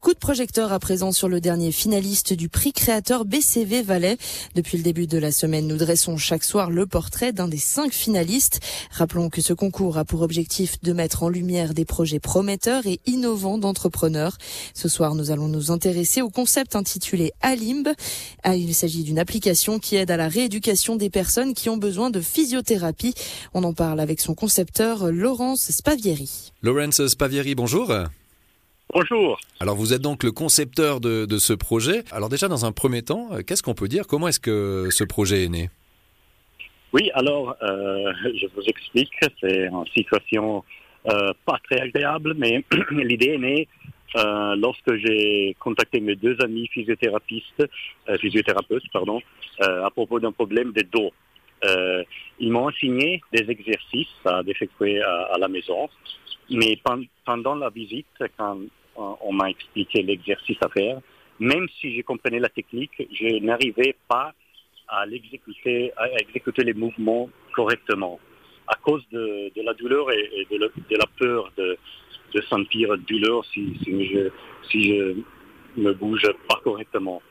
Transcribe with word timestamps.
Coup 0.00 0.14
de 0.14 0.18
projecteur 0.18 0.72
à 0.72 0.78
présent 0.78 1.10
sur 1.10 1.28
le 1.28 1.40
dernier 1.40 1.72
finaliste 1.72 2.32
du 2.32 2.48
prix 2.48 2.72
créateur 2.72 3.24
BCV 3.24 3.82
Valais. 3.82 4.16
Depuis 4.54 4.76
le 4.76 4.84
début 4.84 5.08
de 5.08 5.18
la 5.18 5.32
semaine, 5.32 5.66
nous 5.66 5.76
dressons 5.76 6.16
chaque 6.16 6.44
soir 6.44 6.70
le 6.70 6.86
portrait 6.86 7.32
d'un 7.32 7.48
des 7.48 7.58
cinq 7.58 7.92
finalistes. 7.92 8.60
Rappelons 8.92 9.28
que 9.28 9.40
ce 9.40 9.52
concours 9.52 9.98
a 9.98 10.04
pour 10.04 10.22
objectif 10.22 10.80
de 10.82 10.92
mettre 10.92 11.24
en 11.24 11.28
lumière 11.28 11.74
des 11.74 11.84
projets 11.84 12.20
prometteurs 12.20 12.86
et 12.86 13.00
innovants 13.06 13.58
d'entrepreneurs. 13.58 14.38
Ce 14.72 14.88
soir, 14.88 15.16
nous 15.16 15.32
allons 15.32 15.48
nous 15.48 15.72
intéresser 15.72 16.22
au 16.22 16.30
concept 16.30 16.76
intitulé 16.76 17.32
Alimb. 17.40 17.88
Ah, 18.44 18.54
il 18.54 18.76
s'agit 18.76 19.02
d'une 19.02 19.18
application 19.18 19.80
qui 19.80 19.96
aide 19.96 20.12
à 20.12 20.16
la 20.16 20.28
rééducation 20.28 20.94
des 20.94 21.10
personnes 21.10 21.54
qui 21.54 21.70
ont 21.70 21.76
besoin 21.76 22.10
de 22.10 22.20
physiothérapie. 22.20 23.14
On 23.52 23.64
en 23.64 23.72
parle 23.72 23.98
avec 23.98 24.20
son 24.20 24.36
concepteur, 24.36 25.10
Laurence 25.10 25.72
Spavieri. 25.72 26.52
Laurence 26.62 27.04
Spavieri, 27.08 27.56
bonjour. 27.56 27.92
Bonjour. 28.94 29.38
Alors 29.60 29.76
vous 29.76 29.92
êtes 29.92 30.00
donc 30.00 30.24
le 30.24 30.32
concepteur 30.32 31.00
de, 31.00 31.26
de 31.26 31.38
ce 31.38 31.52
projet. 31.52 32.04
Alors 32.10 32.30
déjà 32.30 32.48
dans 32.48 32.64
un 32.64 32.72
premier 32.72 33.02
temps, 33.02 33.28
euh, 33.32 33.42
qu'est-ce 33.46 33.62
qu'on 33.62 33.74
peut 33.74 33.88
dire? 33.88 34.06
Comment 34.06 34.28
est-ce 34.28 34.40
que 34.40 34.88
ce 34.90 35.04
projet 35.04 35.44
est 35.44 35.48
né? 35.48 35.68
Oui, 36.94 37.10
alors 37.12 37.54
euh, 37.62 38.12
je 38.24 38.46
vous 38.54 38.62
explique. 38.66 39.12
C'est 39.40 39.66
une 39.66 39.84
situation 39.94 40.64
euh, 41.06 41.32
pas 41.44 41.58
très 41.64 41.80
agréable, 41.80 42.34
mais 42.38 42.64
l'idée 42.90 43.34
est 43.34 43.38
née 43.38 43.68
euh, 44.16 44.56
lorsque 44.56 44.94
j'ai 44.96 45.54
contacté 45.60 46.00
mes 46.00 46.16
deux 46.16 46.36
amis 46.42 46.66
physiothérapeutes, 46.68 47.70
physiothérapeutes 48.20 48.90
pardon, 48.90 49.20
à 49.60 49.90
propos 49.90 50.18
d'un 50.18 50.32
problème 50.32 50.72
de 50.72 50.82
dos. 50.90 51.12
ils 52.40 52.50
m'ont 52.50 52.68
enseigné 52.68 53.20
des 53.34 53.50
exercices 53.50 54.16
à 54.24 54.40
effectuer 54.46 55.02
à, 55.02 55.34
à 55.34 55.38
la 55.38 55.48
maison, 55.48 55.90
mais 56.50 56.78
pendant 57.24 57.54
la 57.54 57.70
visite, 57.70 58.06
quand 58.36 58.58
on 58.96 59.32
m'a 59.32 59.50
expliqué 59.50 60.02
l'exercice 60.02 60.58
à 60.62 60.68
faire. 60.68 61.00
Même 61.38 61.68
si 61.80 61.96
je 61.96 62.02
comprenais 62.02 62.40
la 62.40 62.48
technique, 62.48 62.90
je 63.12 63.38
n'arrivais 63.38 63.94
pas 64.08 64.32
à 64.88 65.06
l'exécuter, 65.06 65.92
à 65.96 66.08
exécuter 66.20 66.64
les 66.64 66.74
mouvements 66.74 67.28
correctement 67.54 68.18
à 68.66 68.74
cause 68.76 69.02
de, 69.10 69.50
la 69.62 69.72
douleur 69.74 70.10
et, 70.12 70.46
de, 70.50 70.96
la 70.96 71.06
peur 71.18 71.50
de, 71.56 71.78
de 72.34 72.40
sentir 72.42 72.96
douleur 72.98 73.44
si, 73.46 73.74
je, 73.86 74.30
si 74.70 74.92
ne 75.76 75.92
bouge 75.92 76.30
pas 76.48 76.60
correctement. 76.62 77.22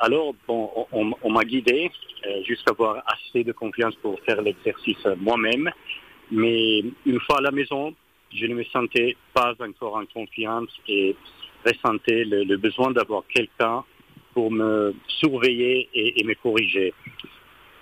Alors, 0.00 0.34
bon, 0.48 0.70
on, 0.92 1.12
on 1.22 1.30
m'a 1.30 1.44
guidé 1.44 1.90
euh, 2.26 2.42
jusqu'à 2.44 2.70
avoir 2.72 3.04
assez 3.06 3.44
de 3.44 3.52
confiance 3.52 3.94
pour 3.96 4.18
faire 4.20 4.40
l'exercice 4.42 5.04
moi-même. 5.18 5.70
Mais 6.32 6.80
une 7.04 7.20
fois 7.20 7.38
à 7.38 7.42
la 7.42 7.50
maison, 7.50 7.94
je 8.32 8.46
ne 8.46 8.54
me 8.54 8.64
sentais 8.64 9.16
pas 9.34 9.54
encore 9.60 9.96
en 9.96 10.06
confiance 10.06 10.70
et 10.88 11.16
ressentais 11.64 12.24
le, 12.24 12.56
besoin 12.56 12.90
d'avoir 12.90 13.24
quelqu'un 13.26 13.84
pour 14.32 14.50
me 14.50 14.94
surveiller 15.08 15.88
et, 15.92 16.22
me 16.24 16.34
corriger. 16.34 16.94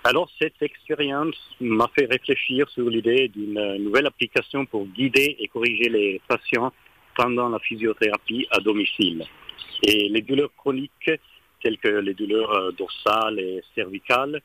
Alors 0.03 0.29
cette 0.39 0.61
expérience 0.61 1.35
m'a 1.59 1.87
fait 1.97 2.05
réfléchir 2.05 2.67
sur 2.69 2.89
l'idée 2.89 3.27
d'une 3.27 3.77
nouvelle 3.77 4.07
application 4.07 4.65
pour 4.65 4.87
guider 4.87 5.37
et 5.39 5.47
corriger 5.47 5.89
les 5.89 6.21
patients 6.27 6.73
pendant 7.15 7.49
la 7.49 7.59
physiothérapie 7.59 8.47
à 8.51 8.59
domicile. 8.59 9.25
Et 9.83 10.09
les 10.09 10.21
douleurs 10.21 10.51
chroniques, 10.57 11.11
telles 11.61 11.77
que 11.77 11.89
les 11.89 12.13
douleurs 12.13 12.73
dorsales 12.73 13.39
et 13.39 13.61
cervicales, 13.75 14.41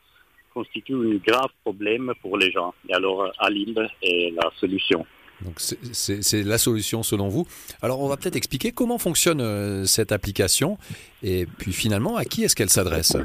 constituent 0.52 0.94
un 0.94 1.16
grave 1.16 1.50
problème 1.62 2.12
pour 2.20 2.36
les 2.36 2.50
gens. 2.50 2.74
Et 2.88 2.94
alors 2.94 3.32
Alimb 3.38 3.78
est 4.02 4.32
la 4.34 4.50
solution. 4.56 5.06
Donc 5.42 5.60
c'est 5.60 6.42
la 6.42 6.58
solution 6.58 7.02
selon 7.02 7.28
vous. 7.28 7.46
Alors 7.82 8.00
on 8.00 8.08
va 8.08 8.16
peut-être 8.16 8.36
expliquer 8.36 8.72
comment 8.72 8.98
fonctionne 8.98 9.40
euh, 9.40 9.84
cette 9.84 10.12
application 10.12 10.78
et 11.22 11.46
puis 11.46 11.72
finalement 11.72 12.16
à 12.16 12.24
qui 12.24 12.44
est-ce 12.44 12.56
qu'elle 12.56 12.70
s'adresse? 12.70 13.16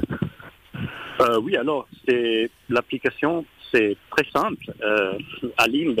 Euh, 1.20 1.40
Oui, 1.40 1.56
alors 1.56 1.88
l'application, 2.68 3.44
c'est 3.72 3.96
très 4.10 4.26
simple. 4.30 4.72
Euh, 4.82 5.18
Alimb 5.56 6.00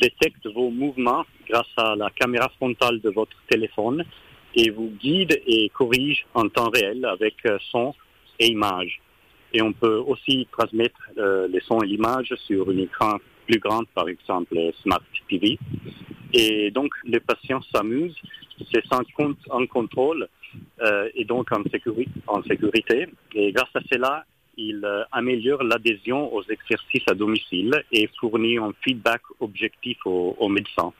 détecte 0.00 0.46
vos 0.46 0.70
mouvements 0.70 1.24
grâce 1.48 1.72
à 1.76 1.96
la 1.96 2.10
caméra 2.10 2.48
frontale 2.56 3.00
de 3.00 3.10
votre 3.10 3.36
téléphone 3.48 4.04
et 4.54 4.70
vous 4.70 4.92
guide 5.00 5.40
et 5.46 5.70
corrige 5.70 6.26
en 6.34 6.48
temps 6.48 6.70
réel 6.70 7.04
avec 7.04 7.34
son 7.70 7.94
et 8.38 8.48
image. 8.48 9.00
Et 9.52 9.62
on 9.62 9.72
peut 9.72 9.96
aussi 9.96 10.46
transmettre 10.52 10.98
euh, 11.16 11.48
les 11.48 11.60
sons 11.60 11.80
et 11.80 11.86
l'image 11.86 12.34
sur 12.46 12.68
un 12.68 12.76
écran 12.76 13.16
plus 13.48 13.58
grand, 13.58 13.84
par 13.94 14.08
exemple 14.08 14.56
Smart 14.82 15.02
TV. 15.28 15.58
Et 16.32 16.70
donc, 16.70 16.90
les 17.04 17.20
patients 17.20 17.62
s'amusent, 17.72 18.20
sans 18.90 19.02
compte 19.16 19.38
en 19.50 19.66
contrôle 19.66 20.28
euh, 20.82 21.08
et 21.14 21.24
donc 21.24 21.48
en, 21.52 21.62
sécurité. 22.42 23.06
Et 23.34 23.52
grâce 23.52 23.74
à 23.74 23.80
cela, 23.90 24.24
il 24.56 24.84
euh, 24.84 25.04
améliore 25.12 25.62
l'adhésion 25.62 26.32
aux 26.34 26.42
exercices 26.42 27.08
à 27.10 27.14
domicile 27.14 27.82
et 27.92 28.08
fournit 28.20 28.58
un 28.58 28.72
feedback 28.82 29.22
objectif 29.40 29.98
aux, 30.04 30.36
aux 30.38 30.48
médecins. 30.48 30.92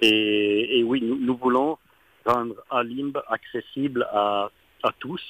Et, 0.00 0.82
oui, 0.84 1.00
nous, 1.02 1.36
voulons 1.36 1.78
rendre 2.26 2.56
Alimb 2.70 3.16
accessible 3.28 4.06
à, 4.12 4.50
à 4.82 4.90
tous 4.98 5.22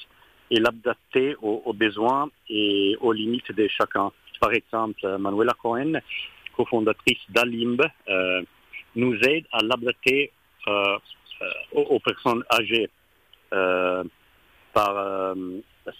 et 0.50 0.58
l'adapter 0.58 1.36
aux, 1.42 1.62
aux, 1.64 1.72
besoins 1.72 2.28
et 2.48 2.96
aux 3.00 3.12
limites 3.12 3.52
de 3.52 3.68
chacun. 3.68 4.10
Par 4.40 4.52
exemple, 4.52 5.06
Manuela 5.18 5.54
Cohen, 5.60 6.00
cofondatrice 6.56 7.18
d'Alimb, 7.30 7.80
euh, 8.08 8.42
nous 8.96 9.14
aide 9.22 9.44
à 9.52 9.58
l'adapter 9.62 10.32
euh, 10.68 10.96
aux, 11.72 11.82
aux, 11.82 11.98
personnes 11.98 12.42
âgées 12.52 12.88
euh, 13.52 14.04
par 14.72 15.34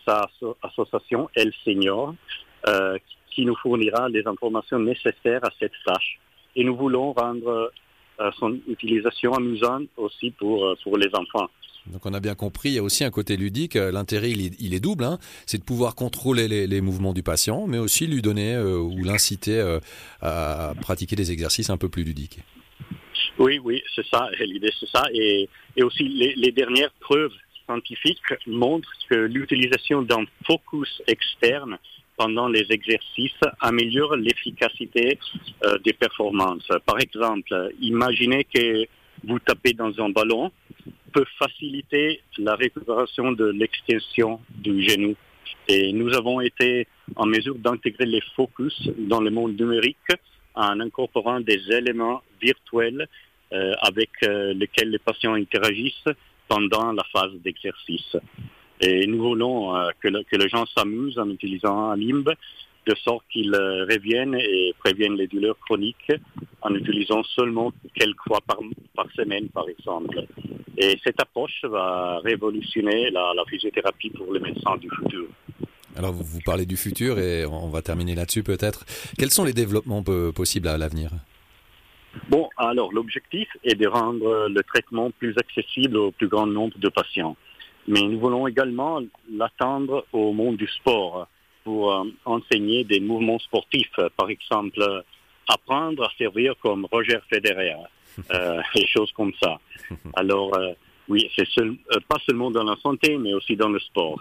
sa 0.05 0.29
association 0.63 1.29
Elle 1.35 1.53
Senior, 1.65 2.15
qui 3.31 3.45
nous 3.45 3.55
fournira 3.57 4.09
les 4.09 4.27
informations 4.27 4.79
nécessaires 4.79 5.45
à 5.45 5.51
cette 5.61 5.75
tâche. 5.85 6.19
Et 6.57 6.65
nous 6.65 6.75
voulons 6.77 7.13
rendre 7.13 7.71
son 8.39 8.59
utilisation 8.69 9.33
amusante 9.33 9.89
aussi 9.97 10.31
pour, 10.33 10.77
pour 10.83 10.97
les 10.99 11.11
enfants. 11.15 11.49
Donc 11.87 12.07
on 12.07 12.15
a 12.15 12.21
bien 12.21 12.35
compris, 12.35 12.71
il 12.71 12.75
y 12.75 12.79
a 12.79 12.83
aussi 12.83 13.05
un 13.05 13.11
côté 13.11 13.37
ludique. 13.37 13.75
L'intérêt, 13.75 14.31
il, 14.31 14.75
est, 14.75 14.81
double. 14.81 15.05
Hein. 15.05 15.19
C'est 15.47 15.59
de 15.59 15.65
pouvoir 15.65 15.95
contrôler 15.95 16.67
les, 16.67 16.81
mouvements 16.81 17.13
du 17.13 17.23
patient, 17.23 17.67
mais 17.67 17.79
aussi 17.79 18.07
lui 18.07 18.23
donner 18.23 18.55
euh, 18.55 18.79
ou 18.79 19.05
l'inciter 19.05 19.59
euh, 19.59 19.81
à 20.23 20.73
pratiquer 20.81 21.15
des 21.15 21.31
exercices 21.31 21.69
un 21.69 21.77
peu 21.77 21.89
plus 21.91 22.05
ludiques. 22.05 22.39
Oui, 23.39 23.59
oui, 23.63 23.83
c'est 23.95 24.07
ça. 24.07 24.31
L'idée, 24.41 24.71
c'est 24.81 24.89
ça. 24.89 25.05
Et, 25.13 25.49
aussi, 25.83 26.09
les, 26.09 26.53
dernières 26.53 26.93
preuves 27.01 27.33
scientifiques 27.67 28.21
montrent 28.47 28.93
que 29.11 29.17
l'utilisation 29.17 30.03
d'un 30.03 30.25
focus 30.47 31.03
externe 31.07 31.79
pendant 32.17 32.49
les 32.49 32.65
exercices 32.71 33.33
améliore 33.61 34.17
l'efficacité 34.17 35.19
euh, 35.65 35.77
des 35.85 35.93
performances. 35.93 36.69
Par 36.87 36.99
exemple, 37.01 37.73
imaginez 37.81 38.45
que 38.45 38.87
vous 39.25 39.39
tapez 39.39 39.73
dans 39.73 39.93
un 39.99 40.11
ballon 40.11 40.51
peut 41.15 41.25
faciliter 41.39 42.21
la 42.39 42.57
récupération 42.57 43.33
de 43.33 43.47
l'extension 43.47 44.41
du 44.51 44.83
genou. 44.83 45.15
Et 45.69 45.93
nous 45.93 46.13
avons 46.13 46.41
été 46.41 46.89
en 47.17 47.27
mesure 47.27 47.55
d'intégrer 47.55 48.07
les 48.07 48.23
focus 48.37 48.77
dans 48.99 49.21
le 49.21 49.31
monde 49.31 49.59
numérique 49.59 50.13
en 50.55 50.81
incorporant 50.81 51.41
des 51.41 51.61
éléments 51.71 52.23
virtuels 52.43 53.09
euh, 53.53 53.73
avec 53.81 54.11
euh, 54.25 54.53
lesquels 54.55 54.91
les 54.91 54.99
patients 54.99 55.35
interagissent 55.35 56.13
pendant 56.49 56.93
la 56.93 57.05
phase 57.13 57.33
d'exercice. 57.45 58.17
Et 58.81 59.07
nous 59.07 59.23
voulons 59.23 59.75
euh, 59.75 59.91
que, 60.01 60.09
le, 60.09 60.23
que, 60.25 60.37
les 60.37 60.49
gens 60.49 60.67
s'amusent 60.67 61.19
en 61.19 61.31
utilisant 61.31 61.91
un 61.91 61.97
limbe 61.97 62.33
de 62.87 62.95
sorte 62.97 63.25
qu'ils 63.31 63.55
reviennent 63.55 64.35
et 64.35 64.75
préviennent 64.79 65.17
les 65.17 65.29
douleurs 65.29 65.59
chroniques 65.61 66.13
en 66.61 66.75
utilisant 66.75 67.23
seulement 67.23 67.73
quelques 67.95 68.23
fois 68.27 68.41
par, 68.47 68.59
par 68.95 69.07
semaine, 69.13 69.49
par 69.49 69.67
exemple. 69.69 70.27
Et 70.77 70.99
cette 71.05 71.21
approche 71.21 71.65
va 71.65 72.19
révolutionner 72.25 73.11
la, 73.11 73.33
la 73.35 73.45
physiothérapie 73.45 74.11
pour 74.11 74.33
les 74.33 74.41
médecins 74.41 74.77
du 74.77 74.89
futur. 74.91 75.27
Alors 75.97 76.13
vous, 76.13 76.25
vous 76.25 76.41
parlez 76.45 76.67
du 76.67 76.77
futur 76.77 77.19
et 77.19 77.47
on 77.47 77.69
va 77.69 77.81
terminer 77.81 78.15
là-dessus 78.15 78.43
peut-être. 78.43 78.85
Quels 79.17 79.31
sont 79.31 79.45
les 79.45 79.53
développements 79.53 80.03
possibles 80.35 80.69
à 80.69 80.77
l'avenir? 80.77 81.11
Bon, 82.29 82.49
alors 82.57 82.93
l'objectif 82.93 83.49
est 83.63 83.75
de 83.75 83.87
rendre 83.87 84.49
le 84.49 84.63
traitement 84.63 85.11
plus 85.11 85.35
accessible 85.37 85.97
au 85.97 86.11
plus 86.11 86.29
grand 86.29 86.47
nombre 86.47 86.77
de 86.79 86.89
patients. 86.89 87.37
Mais 87.87 88.03
nous 88.03 88.19
voulons 88.19 88.47
également 88.49 89.01
l'attendre 89.31 90.07
au 90.13 90.33
monde 90.33 90.57
du 90.57 90.67
sport 90.67 91.29
pour 91.65 91.93
euh, 91.93 92.05
enseigner 92.25 92.85
des 92.85 93.01
mouvements 93.01 93.39
sportifs, 93.39 93.99
par 94.17 94.31
exemple 94.31 94.81
apprendre 95.49 96.05
à 96.05 96.11
servir 96.17 96.55
comme 96.63 96.87
Roger 96.91 97.19
Federer, 97.29 97.77
euh, 98.33 98.61
des 98.75 98.87
choses 98.87 99.13
comme 99.13 99.33
ça. 99.43 99.59
Alors, 100.15 100.57
euh, 100.57 100.73
oui, 101.09 101.31
c'est 101.37 101.47
seul, 101.49 101.77
euh, 101.93 101.99
pas 102.09 102.17
seulement 102.27 102.51
dans 102.51 102.65
la 102.65 102.77
santé, 102.77 103.17
mais 103.19 103.35
aussi 103.35 103.57
dans 103.57 103.69
le 103.69 103.79
sport. 103.81 104.21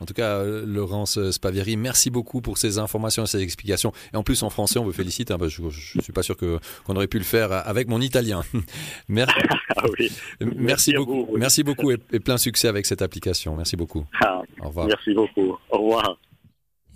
En 0.00 0.06
tout 0.06 0.14
cas, 0.14 0.44
Laurence 0.44 1.18
Spavieri, 1.32 1.76
merci 1.76 2.08
beaucoup 2.08 2.40
pour 2.40 2.56
ces 2.56 2.78
informations 2.78 3.24
et 3.24 3.26
ces 3.26 3.42
explications. 3.42 3.92
Et 4.14 4.16
en 4.16 4.22
plus, 4.22 4.44
en 4.44 4.50
français, 4.50 4.78
on 4.78 4.84
vous 4.84 4.92
félicite. 4.92 5.32
Hein, 5.32 5.38
je, 5.48 5.60
ne 5.60 5.70
suis 6.00 6.12
pas 6.12 6.22
sûr 6.22 6.36
que 6.36 6.60
qu'on 6.84 6.94
aurait 6.94 7.08
pu 7.08 7.18
le 7.18 7.24
faire 7.24 7.50
avec 7.50 7.88
mon 7.88 8.00
italien. 8.00 8.42
merci, 9.08 9.34
ah 9.76 9.82
oui. 9.98 10.12
merci, 10.40 10.56
merci 10.56 10.92
beaucoup. 10.92 11.26
Vous, 11.26 11.36
Merci 11.36 11.64
beaucoup 11.64 11.90
et, 11.90 11.98
et, 12.12 12.20
plein 12.20 12.38
succès 12.38 12.68
avec 12.68 12.86
cette 12.86 13.02
application. 13.02 13.56
Merci 13.56 13.74
beaucoup. 13.74 14.06
Ah, 14.20 14.40
Au 14.60 14.68
revoir. 14.68 14.86
Merci 14.86 15.14
beaucoup. 15.14 15.58
Au 15.68 15.78
revoir. 15.78 16.16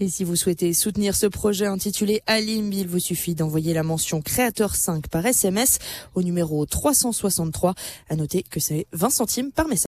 Et 0.01 0.09
si 0.09 0.25
vous 0.25 0.37
souhaitez 0.37 0.73
soutenir 0.73 1.15
ce 1.15 1.27
projet 1.27 1.67
intitulé 1.67 2.23
Alim, 2.27 2.73
il 2.73 2.89
vous 2.89 2.99
suffit 2.99 3.35
d'envoyer 3.35 3.75
la 3.75 3.83
mention 3.83 4.21
créateur 4.21 4.75
5 4.75 5.09
par 5.09 5.25
SMS 5.25 5.79
au 6.15 6.23
numéro 6.23 6.65
363. 6.67 7.75
À 8.09 8.17
noter 8.17 8.43
que 8.43 8.59
c'est 8.59 8.87
20 8.93 9.11
centimes 9.11 9.53
par 9.53 9.69
message. 9.69 9.81